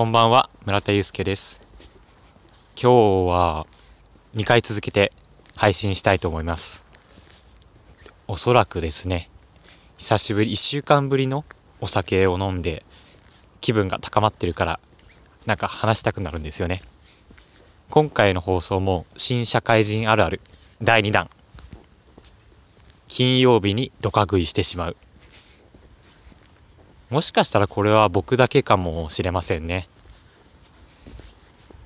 [0.00, 1.60] こんばんは、村田祐介です。
[2.82, 3.66] 今日は
[4.34, 5.12] 2回続けて
[5.56, 6.86] 配信したいと思います。
[8.26, 9.28] おそらくですね、
[9.98, 11.44] 久しぶり、1週間ぶりの
[11.82, 12.82] お酒を飲んで
[13.60, 14.80] 気分が高まってるから、
[15.44, 16.80] なんか話したくなるんですよね。
[17.90, 20.40] 今回の放送も新社会人あるある
[20.80, 21.28] 第2弾。
[23.06, 24.96] 金曜日にドカ食いしてしまう。
[27.10, 29.88] もしかしたらこれは僕だけかもしれませんね。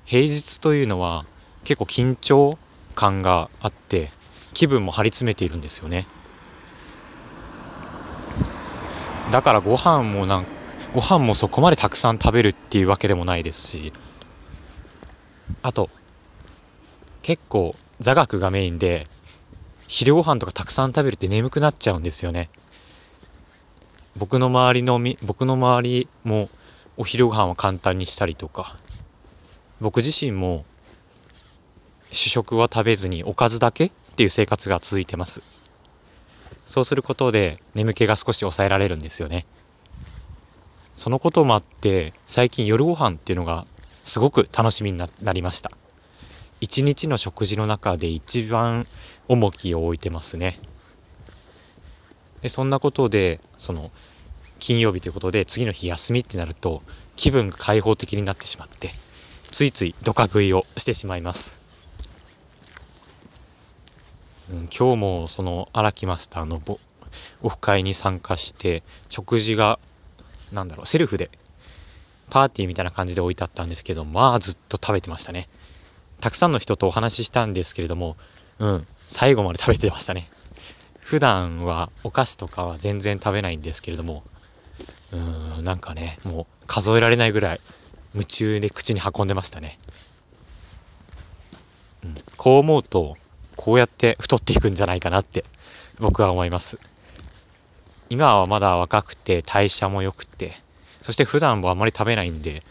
[0.05, 1.23] 平日というのは
[1.63, 2.59] 結構緊張
[2.93, 4.11] 感があって
[4.53, 6.05] 気分も張り詰めているんですよね。
[9.31, 10.45] だからご飯もなん
[10.93, 13.91] ご飯もそこまでたくさん食べるっていうわけでもないですし
[15.63, 15.89] あと
[17.23, 19.07] 結構座学がメインで
[19.87, 22.49] 昼ご飯とかたくさん食べるって眠くなっちゃうんですよね。
[24.17, 26.49] 僕の周りのみ僕の周りも
[26.95, 28.75] お昼ご飯は簡単にしたりとか。
[29.81, 30.63] 僕自身も
[32.11, 35.41] 主食は食べずにおかずだけっていう生活が続いてます。
[36.65, 39.45] そうすることで眠気が少し抑えられるんですよね。
[40.93, 43.65] そのこともあって最近夜ご飯っていうのが
[44.05, 45.71] すごく楽しみにななりました。
[46.61, 48.87] 一日の食事の中で一番
[49.27, 50.57] 重きを置いてますね。
[52.41, 53.91] でそんなことでその
[54.59, 56.81] 金曜日ということで次の日休みってなると
[57.15, 58.89] 気分が開放的になってしまって
[59.49, 61.61] ついついドカ食いをしてしまいます、
[64.51, 66.77] うん、今日もその荒木マスターのぼ
[67.41, 69.79] オフ会に参加して食事が
[70.53, 71.29] なんだろうセルフで
[72.31, 75.47] パーティーみたいな感じで置いてあったんですけどまあずっと食べてましたね。
[76.21, 78.15] たくさんの人とお話ししたんですけれども
[78.59, 80.27] うん最後まで食べてましたね。
[81.15, 84.21] 普段はお菓子とかは全然食べないんですけれども
[85.13, 87.59] うーんなんかねもう数えられないぐらい
[88.13, 89.77] 夢中で口に運んでましたね、
[92.03, 93.15] うん、こう思うと
[93.55, 95.45] こうやって太っていくんじゃないかなって
[96.01, 96.77] 僕は思います。
[98.09, 100.51] 今はまだ若くて代謝も良くて
[101.01, 102.61] そして普段もあまり食べないんで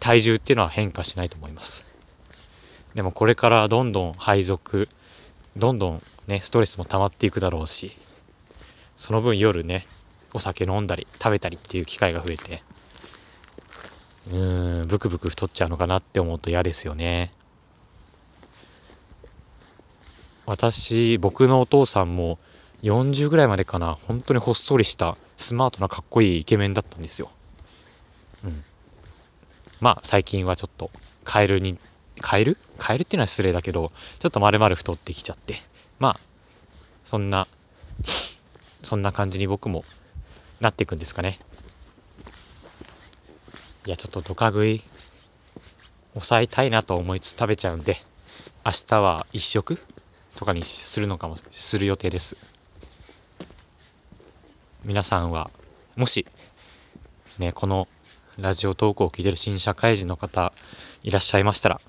[0.00, 1.84] 体重っていうのは変化しないと思います。
[2.94, 4.88] でもこれからどんどん配属
[5.56, 7.92] どんどんねストレスも溜まっていくだろうし
[8.96, 9.84] その分夜ね
[10.34, 12.62] お酒飲んだり食べたりっていう機会が増えて
[14.28, 17.32] うーんブクブク太っちゃうのかなって思うと嫌ですよね。
[20.46, 22.38] 私僕のお父さんも
[22.82, 27.30] 40ぐらいまでかな本当にほっそりしたスマートなかっこいいイケメンだったんですよ。
[28.44, 28.64] うん。
[29.80, 30.90] まあ最近はちょっと
[31.24, 31.78] カエルに
[32.20, 35.54] カエルカエルっていうのは失礼だけどちょっと丸々太ってきちゃって。
[35.98, 36.16] まあ
[37.04, 37.46] そんな
[38.82, 39.84] そんな感じに僕も
[40.60, 41.38] なっていくんですかね。
[43.86, 44.80] いやちょっとドカ食い
[46.14, 47.96] 抑えたいなと思いつつ食べちゃうんで
[48.64, 49.78] 明日は一食？
[50.36, 52.36] とかにするのかもする予定です。
[54.84, 55.50] 皆さんは
[55.96, 56.26] もし
[57.38, 57.86] ねこの
[58.40, 60.52] ラジオ投稿を聞いてる新社会人の方
[61.02, 61.80] いらっしゃいましたら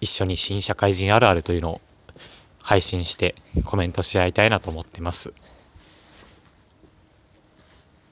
[0.00, 1.80] 一緒に新社会人あるあるというのを
[2.62, 3.34] 配信して
[3.64, 5.32] コメントし合いたいなと思ってます。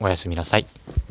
[0.00, 0.67] おやすみなさい。